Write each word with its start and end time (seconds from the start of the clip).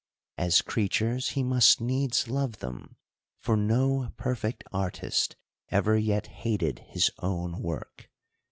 As 0.39 0.63
creatures, 0.63 1.29
he 1.37 1.43
must 1.43 1.79
needs 1.79 2.27
love 2.27 2.57
them; 2.57 2.97
for 3.37 3.55
no 3.55 4.11
perfect 4.17 4.63
artist 4.73 5.35
ever 5.69 5.95
yet 5.95 6.25
hated 6.41 6.79
his 6.79 7.11
own 7.19 7.61
work. 7.61 8.09